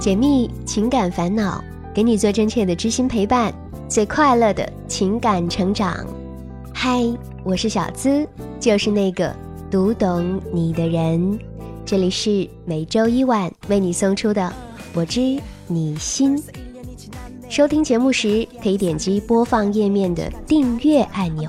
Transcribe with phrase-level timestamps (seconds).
[0.00, 1.62] 解密情感烦恼，
[1.94, 3.54] 给你最真切的知心陪伴，
[3.88, 6.04] 最快乐的情感成长。
[6.74, 7.04] 嗨，
[7.44, 8.26] 我是小资，
[8.58, 9.32] 就是那个
[9.70, 11.38] 读懂你的人。
[11.84, 14.42] 这里是每周一晚为你送出的
[14.92, 16.36] 《我知你心》。
[17.48, 21.48] 收听节目时，可以点击播放页面的订阅按钮，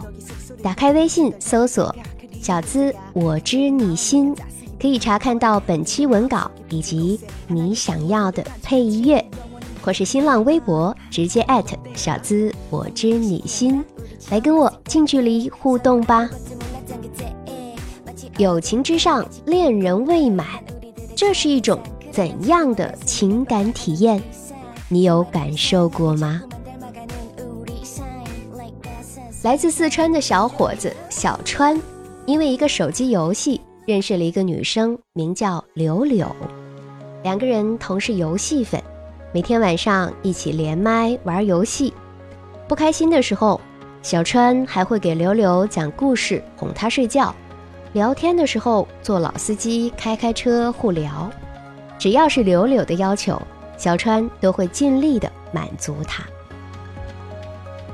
[0.61, 1.95] 打开微信搜索
[2.43, 4.35] “小资我知你心”。
[4.77, 9.25] 可以查看到本期文稿以及你想要的配乐，
[9.81, 13.81] 或是新浪微博直接艾特小资我知你心，
[14.29, 16.29] 来跟我近距离互动吧。
[18.37, 20.45] 友情之上，恋人未满，
[21.15, 21.79] 这是一种
[22.11, 24.21] 怎样的情感体验？
[24.89, 26.41] 你有感受过吗？
[29.43, 31.81] 来自四川的小伙子小川，
[32.25, 33.59] 因为一个手机游戏。
[33.85, 36.33] 认识了一个女生，名叫柳柳，
[37.21, 38.81] 两个人同是游戏粉，
[39.33, 41.93] 每天晚上一起连麦玩游戏。
[42.65, 43.59] 不开心的时候，
[44.01, 47.35] 小川还会给柳柳讲故事哄她睡觉。
[47.91, 51.29] 聊天的时候，做老司机开开车互聊。
[51.99, 53.37] 只要是柳柳的要求，
[53.75, 56.23] 小川都会尽力的满足她。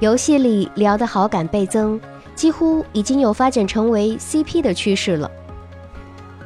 [0.02, 2.00] 游戏里聊的好感倍增，
[2.40, 5.30] 几乎已经有发展成为 CP 的趋势了。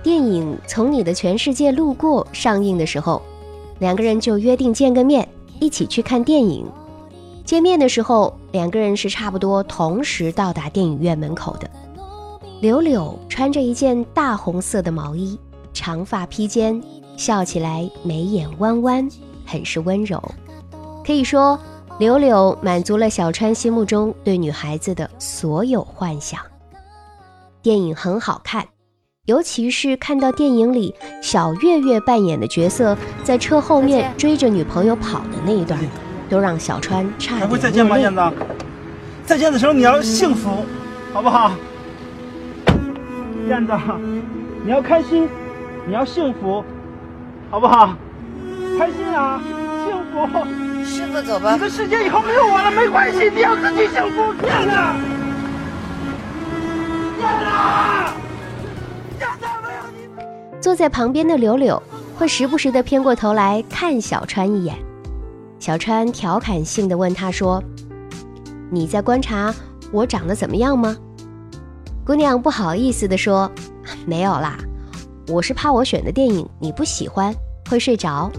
[0.02, 3.22] 电影《从你的全世界路过》上映的时候，
[3.78, 6.66] 两个人就约定见个面，一起去看电影。
[7.46, 11.70] 见面的时候，两个人是差不多同时到达电影院门口的。
[12.60, 15.38] 柳柳穿着一件大红色的毛衣，
[15.74, 16.82] 长发披肩，
[17.18, 19.08] 笑起来眉眼弯弯，
[19.46, 20.20] 很是温柔。
[21.06, 21.60] 可以说，
[22.00, 26.40] 柳柳满足了小川心目中对女孩子的所有幻想。
[27.62, 28.66] 电影很好看。
[29.26, 35.80] 尤其是看到电影里小月月扮演的角色在车后面追着女朋友跑的那一段，
[36.30, 38.22] 都让小川差点还会再见吗，燕子？
[39.24, 40.66] 再见的时候你要幸福，
[41.14, 41.54] 好不好？
[43.48, 43.72] 燕子，
[44.66, 45.30] 你要开心，
[45.88, 46.62] 你要幸福，
[47.50, 47.96] 好不好？
[48.78, 49.42] 开心啊，
[49.86, 50.73] 幸福。
[50.84, 51.54] 师傅，走吧。
[51.54, 54.70] 你的世界以后没有我了，没关系，你要自己幸福，燕子。
[54.70, 55.06] 燕子。
[60.62, 61.82] 坐在旁边的柳柳
[62.16, 64.78] 会时不时的偏过头来看小川一眼，
[65.60, 67.62] 小川调侃性的问他说
[68.72, 69.54] ：“你在观察
[69.92, 70.96] 我长得怎么样吗？”
[72.06, 73.52] 姑娘不好意思的说
[74.08, 74.58] ：“没有啦，
[75.28, 77.36] 我是怕我选的电影你不喜欢，
[77.70, 78.32] 会睡着。”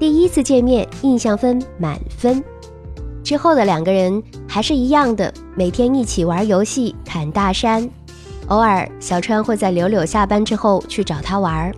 [0.00, 2.42] 第一次见面印象分满分，
[3.22, 7.86] 之后的两个人还是一样的，每天一起玩游戏、砍大山。
[8.48, 11.70] 偶尔，小川会在柳柳下班之后去找他玩，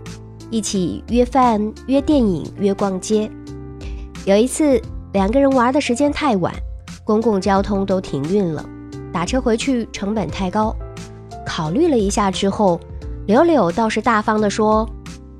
[0.49, 3.29] 一起约饭、约电影、约逛街。
[4.23, 6.55] 有一次，两个人玩的时间太晚，
[7.03, 8.65] 公共交通都停运了，
[9.11, 10.73] 打车回去成本太高。
[11.45, 12.79] 考虑了一下之后，
[13.27, 14.89] 柳柳倒是大方的说：“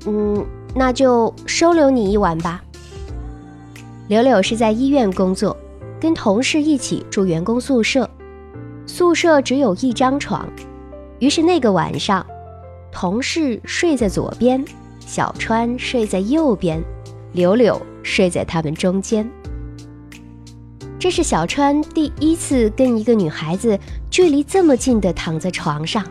[0.06, 2.62] 嗯，那就收留你一晚吧。”
[4.06, 5.56] 柳柳是在医院工作，
[5.98, 8.08] 跟同事一起住员工宿舍，
[8.86, 10.46] 宿舍只有一张床。
[11.20, 12.24] 于是那个晚上，
[12.92, 14.62] 同事睡在左边，
[15.00, 16.82] 小川睡在右边，
[17.32, 19.26] 柳柳睡在他们中间。
[20.98, 23.78] 这是小川第一次跟一个女孩子
[24.10, 26.04] 距离这么近的躺在床上，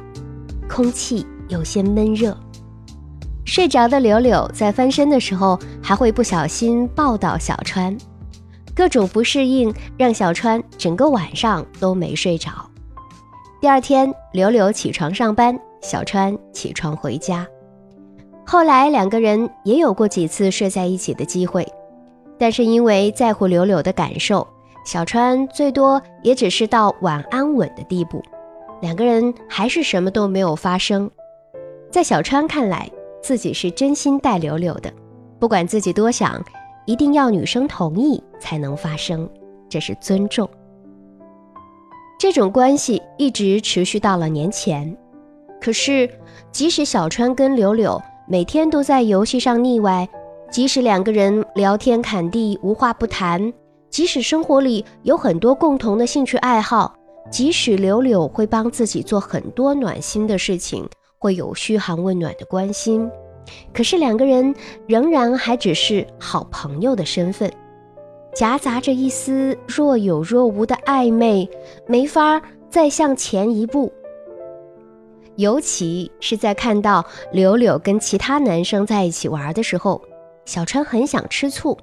[0.67, 2.35] 空气有些闷热。
[3.53, 7.95] 睡着的柳柳在翻身的时候还会不小心抱到小川，
[8.75, 12.49] 各种不适应让小川整个晚上都没睡着。
[13.61, 17.45] 第二天，柳柳起床上班，小川起床回家。
[18.43, 21.63] 后来两个人也有过几次睡在一起的机会，
[22.39, 24.47] 但是因为在乎柳柳的感受，
[24.83, 28.19] 小川最多也只是到晚安吻的地步，
[28.81, 31.07] 两个人还是什么都没有发生。
[31.91, 32.89] 在小川看来，
[33.23, 34.93] 自己是真心待柳柳的，
[35.39, 36.43] 不管自己多想，
[36.85, 39.27] 一定要女生同意才能发生，
[39.69, 40.47] 这是尊重。
[42.19, 44.95] 这种关系一直持续到了年前，
[45.61, 46.09] 可是，
[46.51, 50.07] 即使小川跟柳柳每天都在游戏上腻歪，
[50.51, 53.53] 即使两个人聊天侃地无话不谈，
[53.89, 56.93] 即使生活里有很多共同的兴趣爱好，
[57.31, 60.85] 即使柳柳会帮自己做很多暖心的事情，
[61.23, 63.09] 会有嘘寒问暖的关心，
[63.73, 64.53] 可是两个人
[64.87, 67.49] 仍然还只是好朋友的身份。
[68.35, 71.49] 夹杂着一丝若有若无的暧昧，
[71.87, 73.89] 没法再向前一步。
[75.37, 80.01] 尤其是在看到柳柳跟其他男生在一起玩的时候，
[80.43, 81.77] 小川很想吃醋，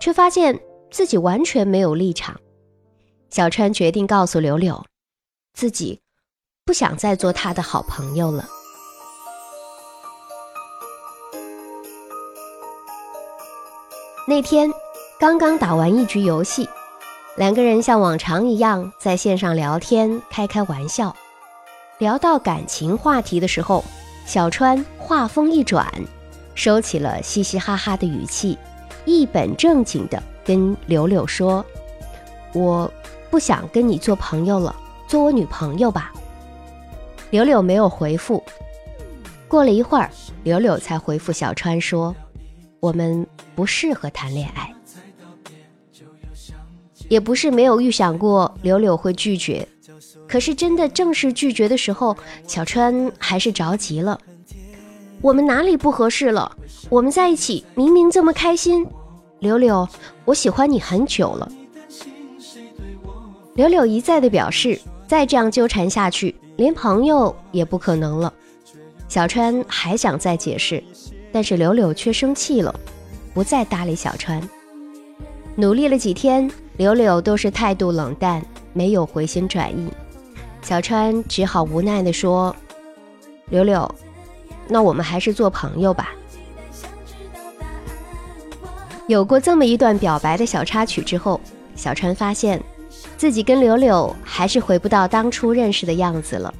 [0.00, 0.58] 却发现
[0.90, 2.34] 自己完全没有立场。
[3.28, 4.82] 小川决定告诉柳柳，
[5.52, 6.00] 自己
[6.64, 8.48] 不想再做他的好朋友了。
[14.28, 14.68] 那天
[15.20, 16.68] 刚刚打完一局游戏，
[17.36, 21.14] 两个人像往常一样在线上聊天，开开玩笑。
[21.98, 23.84] 聊到感情话题的时候，
[24.26, 25.88] 小川话锋一转，
[26.56, 28.58] 收起了嘻嘻哈哈的语气，
[29.04, 31.64] 一本正经的跟柳柳说
[32.52, 32.90] ：“我
[33.30, 34.74] 不想跟你做朋友了，
[35.06, 36.12] 做我女朋友吧。”
[37.30, 38.42] 柳柳没有回复。
[39.46, 40.10] 过了一会儿，
[40.42, 42.12] 柳柳才回复小川说。
[42.78, 44.72] 我们不适合谈恋爱，
[47.08, 49.66] 也不是没有预想过柳柳会拒绝，
[50.28, 52.14] 可是真的正式拒绝的时候，
[52.46, 54.20] 小川还是着急了。
[55.22, 56.54] 我们哪里不合适了？
[56.90, 58.86] 我们在一起明明这么开心，
[59.38, 59.88] 柳柳，
[60.26, 61.50] 我喜欢你很久了。
[63.54, 68.30] 柳柳一再的表示，再这样纠缠下去，连朋友也不可能了。
[69.08, 70.84] 小川还想再解释。
[71.32, 72.74] 但是柳柳却生气了，
[73.36, 74.40] 不再搭理小川。
[75.56, 78.42] 努力了几天，柳柳都是态度冷淡，
[78.72, 79.92] 没有回心转意。
[80.62, 82.56] 小川只好无奈地说
[83.50, 83.94] ：“柳柳，
[84.66, 86.14] 那我们还是做朋友吧。”
[89.06, 91.38] 有过这么一段表白的小插曲之后，
[91.74, 92.58] 小川发现
[93.18, 96.54] 自己跟柳柳还是回不到当初认识的样子了。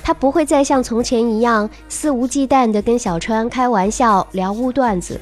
[0.00, 5.20] 他不会再像从前一样肆无忌惮地跟小川开玩笑、聊污段子，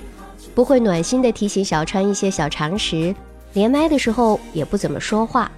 [0.54, 3.14] 不会暖心地提醒小川一些小常识，
[3.54, 5.50] 连麦的时候也不怎么说话，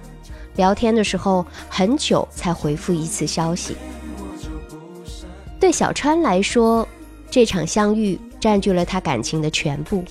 [0.55, 3.75] 聊天的时候很久才回复一次消息。
[5.59, 6.87] 对小川来说，
[7.29, 10.03] 这场相遇占据了他感情的全部。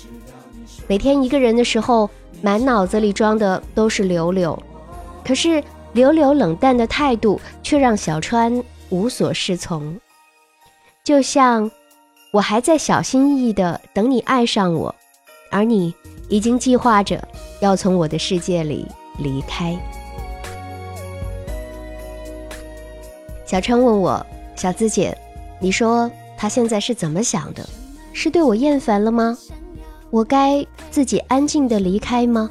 [0.87, 2.11] 每天一个人的时候，
[2.43, 4.61] 满脑子里装的都是柳柳，
[5.25, 8.63] 可是柳柳冷淡的态度却让小川。
[8.91, 9.99] 无所适从，
[11.03, 11.69] 就像
[12.35, 14.93] 我还在小心翼翼的等你爱上我，
[15.53, 15.95] 而你
[16.29, 17.29] 已经计划着
[17.61, 18.85] 要从我的世界里
[19.21, 19.79] 离开。
[23.47, 24.27] 小川问我
[24.57, 25.17] ：“小资姐，
[25.61, 27.65] 你说他现在是怎么想的？
[28.13, 29.39] 是对我厌烦了吗？
[30.11, 32.51] 我该自己安静的离开吗？”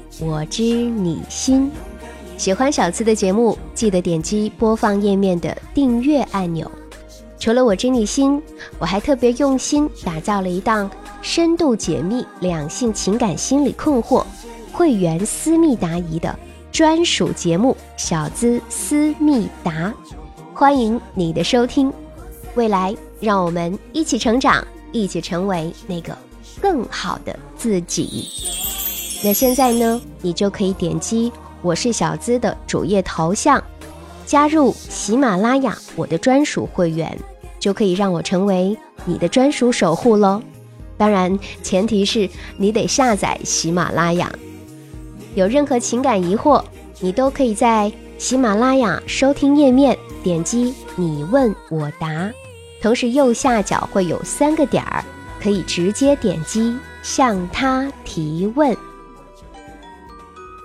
[0.23, 1.71] 我知你心》，
[2.39, 6.69] 喜欢小资的节目，记得点击播放页面的订阅按钮。
[7.39, 8.37] 除了《我知你心》，
[8.77, 10.87] 我还特别用心打造了一档
[11.23, 14.23] 深度解密两性情感心理困惑、
[14.71, 16.37] 会员私密答疑的
[16.71, 19.71] 专属节目《小资思密答》，
[20.53, 21.91] 欢迎你的收听。
[22.53, 26.15] 未来，让我们一起成长，一起成为那个。
[26.61, 28.27] 更好的自己。
[29.23, 33.63] 那现在呢，你就可以点击“我是小资”的主页头像，
[34.25, 37.15] 加入喜马拉雅我的专属会员，
[37.59, 38.75] 就可以让我成为
[39.05, 40.41] 你的专属守护喽。
[40.97, 44.31] 当然，前提是你得下载喜马拉雅。
[45.35, 46.63] 有任何情感疑惑，
[46.99, 52.31] 你都可以在喜马拉雅收听页面点击“你问我答”，
[52.81, 55.03] 同时右下角会有三个点儿。
[55.39, 58.77] 可以直接点击向他提问。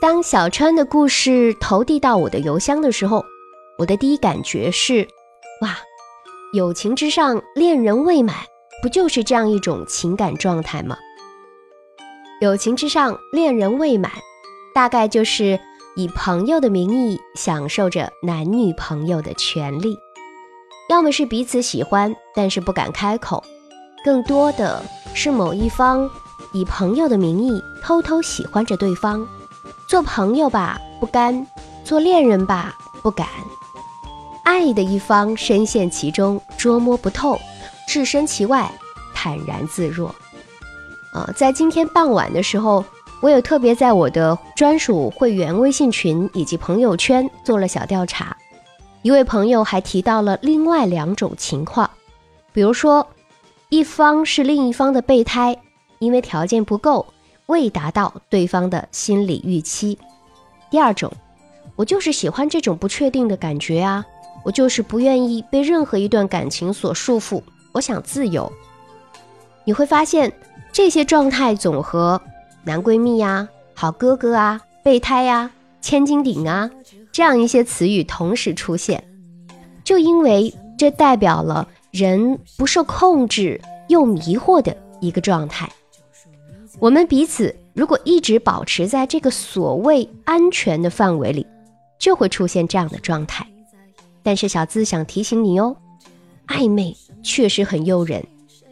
[0.06, 3.24] 当小川的故事投递到我的邮箱的时候，
[3.76, 5.08] 我的第一感觉是：
[5.62, 5.76] 哇，
[6.52, 8.36] 友情之上恋人未满，
[8.80, 10.96] 不就是这样一种情感状态吗？
[12.40, 14.12] 友情之上恋人未满，
[14.72, 15.58] 大概就是
[15.96, 19.98] 以朋友的名义享受着男女朋友的权利，
[20.88, 23.42] 要么是彼此喜欢，但是不敢开口。
[24.04, 24.80] 更多的
[25.14, 26.08] 是某一方
[26.52, 29.26] 以朋友的名义偷偷喜欢着对方，
[29.88, 31.46] 做朋友吧不甘，
[31.84, 33.28] 做恋人吧不敢。
[34.42, 37.38] 爱的一方深陷其中，捉摸不透，
[37.86, 38.70] 置身其外，
[39.14, 40.14] 坦然自若。
[41.12, 42.84] 啊，在今天傍晚的时候，
[43.20, 48.36] 我有特别在我的专属会员微信群以及朋友圈做了小调查。
[49.02, 51.88] 一位朋友还提到了另外两种情况，
[52.52, 53.06] 比如说，
[53.68, 55.56] 一方是另一方的备胎，
[56.00, 57.06] 因为条件不够，
[57.46, 59.96] 未达到对方的心理预期；
[60.70, 61.12] 第二种，
[61.76, 64.04] 我就是喜欢这种不确定的感觉啊，
[64.44, 68.50] 我就是不愿意被任何一段感情所束缚，我想自由。
[69.64, 70.32] 你会发现，
[70.72, 72.20] 这些状态总和
[72.64, 75.50] 男闺蜜呀、好哥哥啊、备胎呀、
[75.80, 76.70] 千斤顶啊。
[77.12, 79.02] 这样一些词语同时出现，
[79.82, 85.70] 就因为这代表了人不受控制又迷惑的一个状态。
[86.78, 91.46] 我们彼此如果一直保持在这个所谓安全的范围里，
[91.98, 93.46] 就会出现这样的状态。
[94.22, 95.76] 但是小资想提醒你哦，
[96.48, 98.24] 暧昧确实很诱人，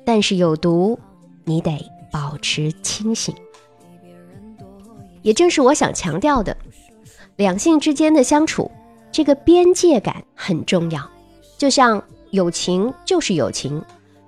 [0.05, 0.99] 但是有毒，
[1.45, 1.79] 你得
[2.11, 3.35] 保持清醒。
[5.23, 6.57] 也正是我想强调的。
[7.37, 8.71] 两性之间的相处，
[9.11, 11.11] 这个边界感很重要。
[11.57, 13.83] 就像友情就是友情，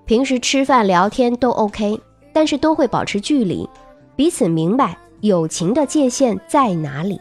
[0.07, 2.01] 平时吃饭聊天都 OK，
[2.37, 3.67] 但是都会保持距离，
[4.15, 7.19] 彼此明白友情的界限在哪里。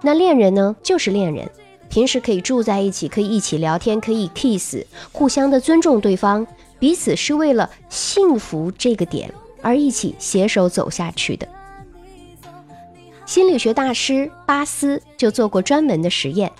[0.00, 1.46] 那恋人呢，就是恋人，
[1.90, 4.78] 平时可以住在一起，可以一起聊天，可以 kiss，
[5.12, 6.46] 互相的尊重对方，
[6.78, 11.46] 彼此是为了幸福这个点而一起携手走下去的。
[13.26, 16.50] 心理学大师巴斯就做过专门的实验，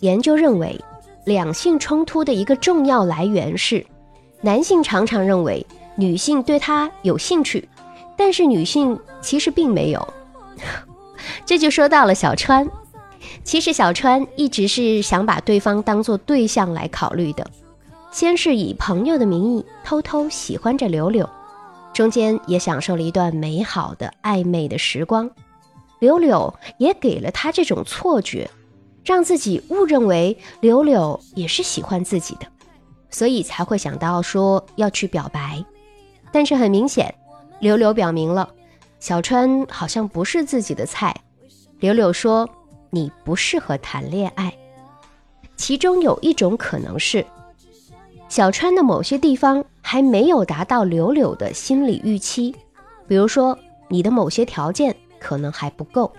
[0.00, 0.78] 研究认为，
[1.24, 3.86] 两性冲突的一个重要来源是，
[4.42, 5.64] 男性常常认为
[6.00, 7.68] 女性对他有兴趣，
[8.16, 10.14] 但是女性其实并没有。
[11.44, 12.66] 这就说到了小川，
[13.44, 17.46] 其实小川一直是想把对方当做对象来考虑的，
[18.10, 21.28] 先是以朋友的名义偷偷喜欢着柳柳，
[21.92, 25.30] 中间也享受了一段美好的暧昧的时光。
[25.98, 28.48] 柳柳也给了他这种错觉，
[29.04, 32.46] 让自己误认为柳柳也是喜欢自己的，
[33.10, 35.62] 所以才会想到说要去表白。
[36.32, 37.14] 但是很明显，
[37.60, 38.48] 柳柳表明了
[38.98, 41.14] 小川好像不是自己的菜。
[41.78, 42.48] 柳柳说
[42.90, 44.52] ：“你不适合谈恋爱。”
[45.56, 47.24] 其中有一种可能是，
[48.28, 52.54] 小川的某些地方还没有达到柳柳的心理预期，
[53.06, 53.58] 比如说
[53.88, 54.94] 你的某些条件。
[55.22, 56.10] 可能还不够。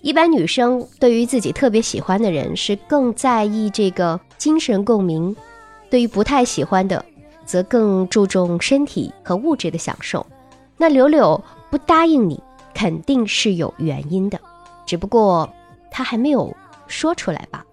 [0.00, 5.36] 一般女生对于自己特别喜欢的人是更在意这个精神共鸣，
[5.90, 7.04] 对于不太喜欢的，
[7.44, 10.26] 则更注重身体和物质的享受。
[10.76, 12.42] 那柳柳不答应你，
[12.74, 14.40] 肯定是有原因的，
[14.84, 15.48] 只不过
[15.90, 16.54] 他还没有
[16.86, 17.64] 说出来吧。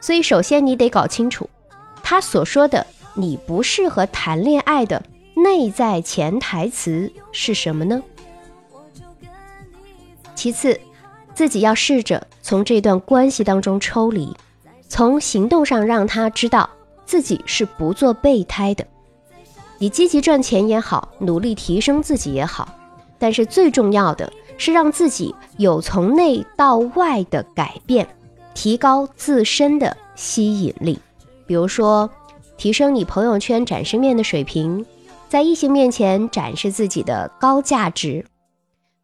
[0.00, 1.48] 所以首先你得搞清楚，
[2.02, 5.02] 他所说的你不适合谈恋爱的
[5.34, 8.02] 内在潜台词是什么呢？
[10.34, 10.80] 其次，
[11.34, 14.34] 自己要试着从这段关系当中抽离，
[14.88, 16.68] 从行动上让他知道
[17.04, 18.86] 自己是不做备胎的。
[19.78, 22.68] 你积极赚钱也好，努力提升自己也好，
[23.18, 28.06] 但是最重要的是让自己有从内到外的改变，
[28.54, 30.98] 提高自身的吸引力。
[31.46, 32.08] 比如说，
[32.56, 34.86] 提升你朋友圈展示面的水平，
[35.28, 38.24] 在异性面前展示自己的高价值。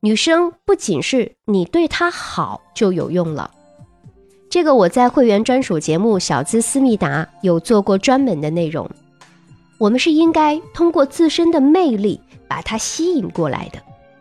[0.00, 3.50] 女生不仅是你对她好就有用了，
[4.50, 8.88] 这个我在会员专属节目《小资思密达》有做过专门的内容。
[9.76, 13.78] 我们是应该通过自身的魅力把她吸引过来的。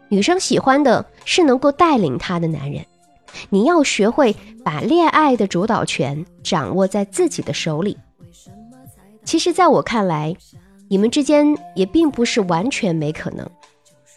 [0.10, 2.86] 女生喜欢的是能够带领她的男人。
[3.50, 7.98] 你要学会把恋爱的主导权掌握在自己的手里。
[9.24, 10.36] 其实，在我看来，
[10.90, 13.50] 你们之间也并不是完全没可能。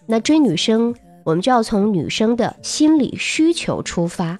[0.06, 0.94] 那追女生。
[1.22, 4.38] 我们就要从女生的心理需求出发，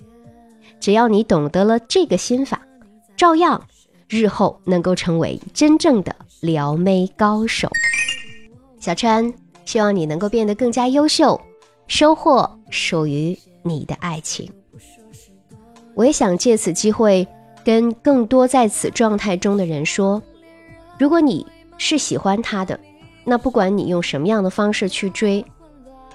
[0.81, 2.61] 只要你懂得了这个心法，
[3.17, 3.63] 照样
[4.09, 7.69] 日后能够成为真正的撩妹高手。
[8.81, 9.33] 小川，
[9.67, 11.41] 希望你能够变得更加优秀，
[11.87, 14.51] 收获属于你的爱情。
[15.95, 17.29] 我也想借此机会
[17.63, 20.23] 跟更多在此状态中的人说：
[20.99, 21.47] 如果你
[21.77, 22.81] 是喜欢他的，
[23.25, 25.45] 那不管你用什么样的方式去追。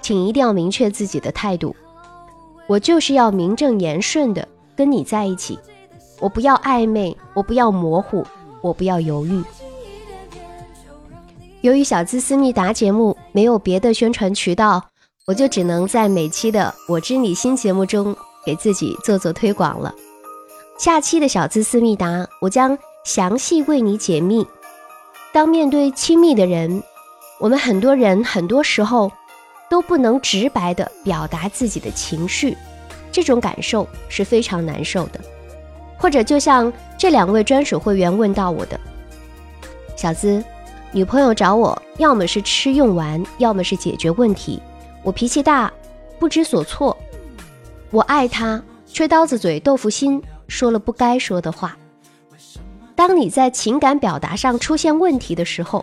[0.02, 1.74] 请一定要明确自己的态度，
[2.68, 4.46] 我就是要名正言顺的
[4.76, 5.58] 跟你在一起，
[6.20, 8.24] 我不要暧昧，我不要模糊，
[8.60, 9.42] 我不要犹豫。
[11.62, 14.84] 由于小资思密达节目没有别的宣传渠道，
[15.26, 18.14] 我就只能在每期的《我知你心》节目中
[18.44, 19.92] 给自己做做推广了。
[20.78, 24.46] 下期的小资思密达，我将详细为你解密。
[25.32, 26.82] 当面对亲密的人，
[27.40, 29.10] 我们很多人很多时候
[29.68, 32.56] 都不能直白的表达自己的情绪，
[33.16, 35.18] 这种感受是非常难受的。
[35.96, 38.78] 或者就像这两位专属会员问到我的，
[39.96, 40.44] 小资，
[40.92, 44.60] 女朋友找我，要么是吃用完，要么是解决问题。
[45.02, 45.72] 我脾气大，
[46.18, 46.94] 不知所措。
[47.90, 51.74] 我爱她，却刀子嘴豆腐心，说了不该说的话。
[52.94, 55.82] 当你在情感表达上出现问题的时候，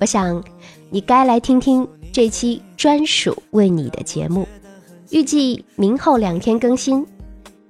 [0.00, 0.44] 我想
[0.90, 4.46] 你该来听听这期专属为你的节目，
[5.10, 7.06] 预计明后两天更新，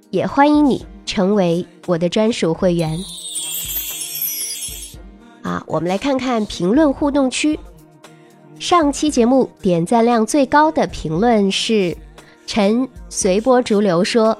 [0.09, 2.99] 也欢迎你成为我的专属会员。
[5.41, 7.57] 啊，我们来看看评论互动区，
[8.59, 11.95] 上期节目点赞量最高的评论是
[12.45, 14.37] 陈随波逐流说。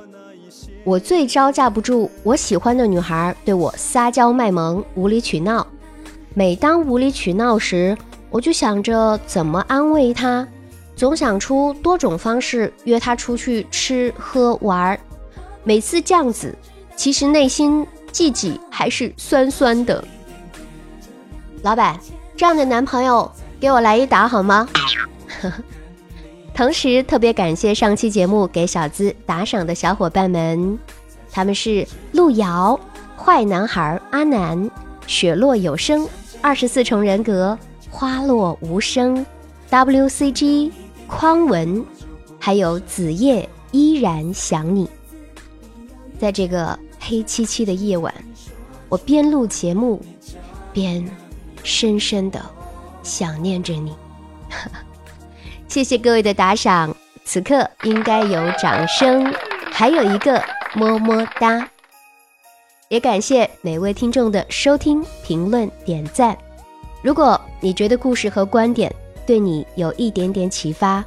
[0.83, 5.65] 我最招架不住我喜欢的女孩对我撒娇卖萌、无理取闹。
[6.33, 7.95] 每当无理取闹时，
[8.29, 10.47] 我就想着怎么安慰她，
[10.99, 14.99] 总想出多种方式约她出去吃喝玩儿。
[15.63, 16.53] 每次这样子，
[16.93, 20.03] 其实内心自己还是酸酸的。
[21.61, 21.97] 老板，
[22.35, 24.67] 这样的男朋友给我来一打好吗？
[26.53, 30.77] 同时，特别感谢上期节目给小资打赏的小伙伴们，
[31.31, 32.77] 他们是路遥、
[33.15, 34.69] 坏男孩阿南、
[35.07, 36.05] 雪落有声、
[36.41, 37.57] 二十四重人格、
[37.89, 39.25] 花落无声、
[39.71, 40.73] WCG、
[41.09, 41.83] 匡文，
[42.39, 44.87] 还有子夜依然想你。
[46.19, 48.13] 在这个黑漆漆的夜晚，
[48.87, 50.01] 我边录节目，
[50.71, 51.03] 边
[51.63, 52.39] 深深的
[53.01, 53.93] 想念着你。
[55.67, 59.33] 谢谢各位的打赏，此刻应该有掌声，
[59.71, 60.41] 还有一个
[60.75, 61.67] 么么哒。
[62.87, 66.37] 也感谢每位听众的收听、评论、点赞。
[67.01, 68.93] 如果你觉得故事和观点
[69.29, 71.05] 对你有一点点启发，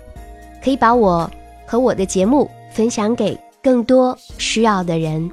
[0.63, 1.29] 可以把我
[1.67, 5.29] 和我的节目分享给更多需要的人。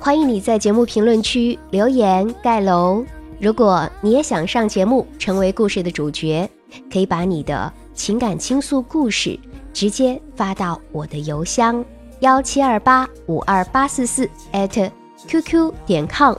[0.00, 3.04] 欢迎你在节目评论区留言盖楼。
[3.38, 6.48] 如果你也想上节目，成为故事的主角。
[6.90, 9.38] 可以把你的情感倾诉故事
[9.74, 11.84] 直接发到我的邮箱
[12.20, 14.90] 幺七二八五二八四四 at
[15.28, 16.34] qq 点 com，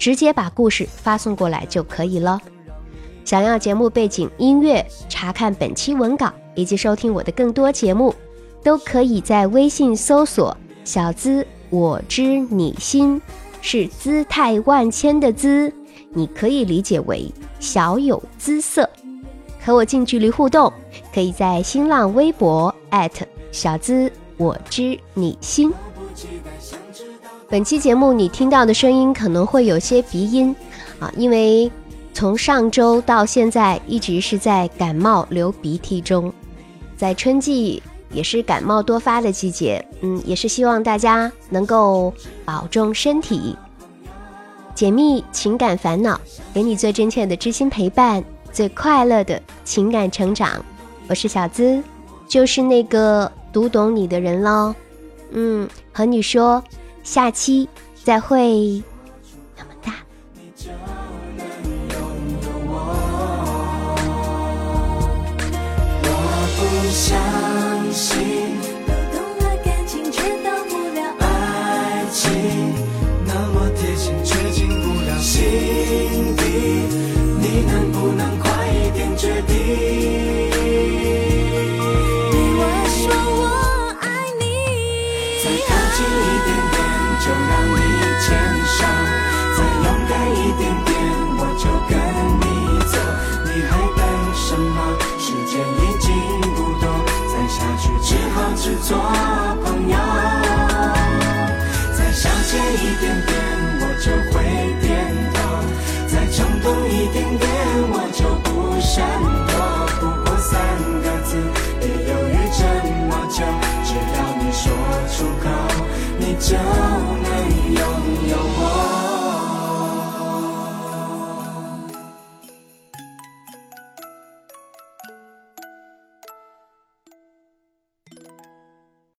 [0.00, 2.40] 直接把故事发送过来就可以了。
[3.24, 8.14] 想要节目背景音乐、查看本期文稿以及收听我的更多节目，
[8.62, 13.20] 都可以在微信搜索“小资我知你心”，
[13.62, 15.72] 是姿态万千的“姿”，
[16.10, 18.88] 你可以理解为小有姿色。
[19.62, 20.72] 和我近距离互动，
[21.14, 22.74] 可以在新浪微博
[23.52, 25.72] 小资我知你心。
[27.48, 30.54] 本期节目你听到的声音可能会有些鼻音
[30.98, 31.70] 啊，因为
[32.12, 36.32] 从上周到现在一直是在感冒流鼻涕中，
[36.96, 42.12] 在春季也是感冒多发的季节，嗯，也是希望大家能够
[42.44, 43.56] 保重身体，
[44.74, 46.20] 解密情感烦恼，
[46.52, 48.22] 给你最真切的知心陪伴。
[48.52, 50.62] 最快乐的情感成长，
[51.08, 51.80] 我是小资，
[52.26, 54.74] 就是那个读懂你的人喽。
[55.30, 56.60] 嗯，和你说，
[57.04, 57.68] 下期
[58.02, 58.82] 再会。